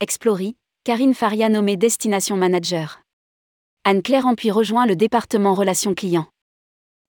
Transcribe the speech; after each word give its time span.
Explory, 0.00 0.56
Karine 0.82 1.14
Faria 1.14 1.48
nommée 1.48 1.76
Destination 1.76 2.36
Manager. 2.36 3.00
Anne-Claire 3.84 4.26
Ampuy 4.26 4.50
rejoint 4.50 4.86
le 4.86 4.96
département 4.96 5.54
Relations 5.54 5.94
Clients. 5.94 6.26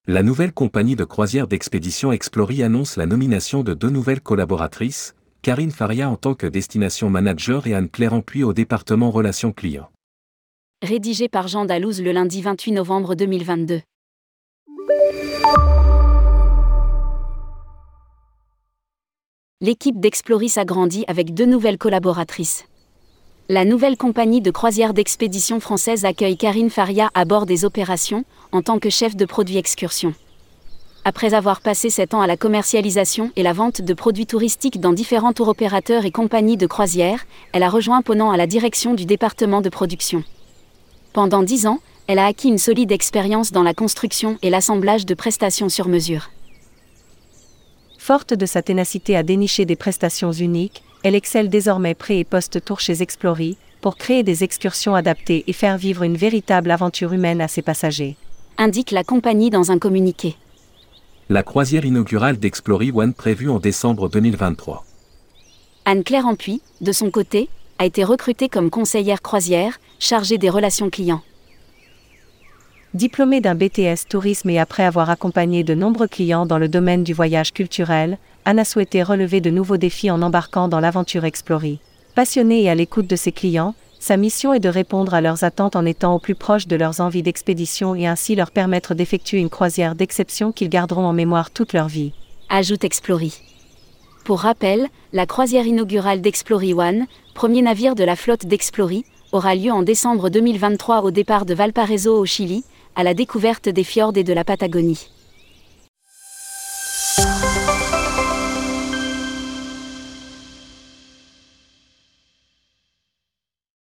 La 0.08 0.22
nouvelle 0.22 0.54
compagnie 0.54 0.96
de 0.96 1.04
croisière 1.04 1.48
d'expédition 1.48 2.12
Explory 2.12 2.62
annonce 2.62 2.96
la 2.96 3.08
nomination 3.08 3.64
de 3.64 3.74
deux 3.74 3.90
nouvelles 3.90 4.22
collaboratrices, 4.22 5.16
Karine 5.42 5.72
Faria 5.72 6.12
en 6.12 6.16
tant 6.16 6.36
que 6.36 6.46
Destination 6.46 7.10
Manager 7.10 7.66
et 7.66 7.74
Anne-Claire 7.74 8.14
Ampuy 8.14 8.44
au 8.44 8.54
département 8.54 9.10
Relations 9.10 9.52
Clients. 9.52 9.90
Rédigé 10.84 11.28
par 11.28 11.48
Jean 11.48 11.66
Dalouse 11.66 12.04
le 12.04 12.12
lundi 12.12 12.44
28 12.44 12.72
novembre 12.72 13.16
2022. 13.16 13.82
L'équipe 19.60 20.00
d'Explory 20.00 20.50
s'agrandit 20.50 21.04
avec 21.08 21.34
deux 21.34 21.48
nouvelles 21.48 21.80
collaboratrices. 21.80 22.66
La 23.48 23.64
nouvelle 23.64 23.96
compagnie 23.96 24.42
de 24.42 24.50
croisière 24.50 24.96
d'expédition 24.96 25.60
française 25.60 26.04
accueille 26.04 26.36
Karine 26.36 26.72
Faria 26.72 27.12
à 27.14 27.26
bord 27.26 27.46
des 27.46 27.64
opérations, 27.64 28.26
en 28.52 28.64
tant 28.64 28.80
que 28.80 28.90
chef 28.90 29.16
de 29.16 29.24
produit 29.26 29.58
excursion. 29.58 30.16
Après 31.04 31.36
avoir 31.36 31.62
passé 31.62 31.92
sept 31.92 32.16
ans 32.16 32.22
à 32.22 32.28
la 32.28 32.38
commercialisation 32.38 33.32
et 33.36 33.44
la 33.44 33.54
vente 33.54 33.84
de 33.84 33.94
produits 33.94 34.26
touristiques 34.26 34.80
dans 34.80 34.94
différents 34.94 35.32
tours 35.32 35.50
opérateurs 35.50 36.06
et 36.06 36.12
compagnies 36.12 36.58
de 36.58 36.66
croisière, 36.66 37.24
elle 37.54 37.62
a 37.62 37.70
rejoint 37.70 38.02
Ponant 38.02 38.32
à 38.32 38.38
la 38.38 38.48
direction 38.48 38.96
du 38.96 39.06
département 39.06 39.62
de 39.62 39.70
production. 39.70 40.24
Pendant 41.14 41.44
dix 41.44 41.68
ans, 41.68 41.82
elle 42.08 42.18
a 42.18 42.26
acquis 42.26 42.48
une 42.48 42.58
solide 42.58 42.92
expérience 42.92 43.52
dans 43.52 43.62
la 43.62 43.76
construction 43.76 44.40
et 44.42 44.50
l'assemblage 44.50 45.06
de 45.06 45.14
prestations 45.14 45.70
sur 45.70 45.88
mesure. 45.88 46.32
Forte 48.00 48.34
de 48.34 48.48
sa 48.48 48.64
ténacité 48.64 49.16
à 49.16 49.22
dénicher 49.22 49.66
des 49.66 49.76
prestations 49.76 50.32
uniques, 50.32 50.82
elle 51.06 51.14
excelle 51.14 51.50
désormais 51.50 51.94
pré- 51.94 52.18
et 52.18 52.24
post-tour 52.24 52.80
chez 52.80 53.04
Explory, 53.04 53.58
pour 53.80 53.96
créer 53.96 54.24
des 54.24 54.44
excursions 54.44 54.96
adaptées 54.96 55.44
et 55.46 55.54
faire 55.54 55.78
vivre 55.78 56.02
une 56.02 56.18
véritable 56.18 56.72
aventure 56.72 57.14
humaine 57.14 57.42
à 57.42 57.48
ses 57.48 57.62
passagers. 57.62 58.18
Indique 58.58 58.90
la 58.90 59.04
compagnie 59.04 59.52
dans 59.52 59.72
un 59.72 59.78
communiqué. 59.78 60.36
La 61.30 61.44
croisière 61.44 61.86
inaugurale 61.86 62.40
d'Explory 62.40 62.92
One 62.92 63.14
prévue 63.14 63.52
en 63.52 63.60
décembre 63.60 64.10
2023. 64.10 64.84
Anne-Claire 65.86 66.26
Ampuy, 66.26 66.64
de 66.82 66.92
son 66.92 67.12
côté, 67.12 67.50
a 67.78 67.86
été 67.86 68.04
recrutée 68.04 68.50
comme 68.50 68.72
conseillère 68.72 69.22
croisière, 69.22 69.80
chargée 70.00 70.40
des 70.40 70.50
relations 70.50 70.90
clients. 70.90 71.22
Diplômée 72.96 73.42
d'un 73.42 73.54
BTS 73.54 74.08
tourisme 74.10 74.50
et 74.50 74.58
après 74.58 74.84
avoir 74.84 75.12
accompagné 75.12 75.64
de 75.64 75.76
nombreux 75.76 76.08
clients 76.08 76.48
dans 76.48 76.58
le 76.58 76.68
domaine 76.68 77.04
du 77.04 77.14
voyage 77.14 77.54
culturel, 77.54 78.18
Anne 78.48 78.60
a 78.60 78.66
souhaité 78.66 79.02
relever 79.02 79.42
de 79.42 79.50
nouveaux 79.50 79.78
défis 79.78 80.12
en 80.12 80.22
embarquant 80.22 80.68
dans 80.68 80.80
l'aventure 80.80 81.26
Explory. 81.26 81.80
Passionnée 82.14 82.62
et 82.62 82.70
à 82.70 82.76
l'écoute 82.76 83.08
de 83.08 83.16
ses 83.16 83.32
clients, 83.32 83.74
sa 84.00 84.18
mission 84.18 84.54
est 84.54 84.60
de 84.60 84.70
répondre 84.70 85.16
à 85.16 85.22
leurs 85.22 85.44
attentes 85.44 85.76
en 85.76 85.84
étant 85.84 86.14
au 86.14 86.20
plus 86.20 86.36
proche 86.36 86.68
de 86.68 86.76
leurs 86.76 87.02
envies 87.02 87.24
d'expédition 87.24 87.96
et 87.96 88.06
ainsi 88.06 88.36
leur 88.36 88.52
permettre 88.52 88.94
d'effectuer 88.94 89.40
une 89.40 89.50
croisière 89.50 89.96
d'exception 89.96 90.52
qu'ils 90.52 90.70
garderont 90.70 91.08
en 91.08 91.14
mémoire 91.14 91.50
toute 91.50 91.74
leur 91.74 91.88
vie. 91.88 92.14
Ajoute 92.50 92.84
Explory. 92.84 93.34
Pour 94.26 94.42
rappel, 94.42 94.90
la 95.12 95.26
croisière 95.26 95.66
inaugurale 95.66 96.22
d'Explory 96.22 96.76
One, 96.76 97.08
premier 97.34 97.64
navire 97.64 97.96
de 97.96 98.04
la 98.04 98.16
flotte 98.16 98.46
d'Explory, 98.46 99.06
aura 99.32 99.56
lieu 99.56 99.72
en 99.72 99.82
décembre 99.82 100.30
2023 100.30 101.02
au 101.02 101.10
départ 101.10 101.48
de 101.48 101.56
Valparaiso 101.56 102.16
au 102.16 102.26
Chili, 102.26 102.64
à 102.96 103.02
la 103.02 103.16
découverte 103.16 103.70
des 103.70 103.84
fjords 103.84 104.18
et 104.18 104.24
de 104.24 104.34
la 104.34 104.44
Patagonie. 104.44 105.10